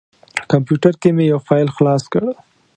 کمپیوټر 0.51 0.93
کې 1.01 1.09
مې 1.15 1.23
یو 1.31 1.39
فایل 1.47 1.67
خلاص 1.75 2.03
کړ. 2.13 2.25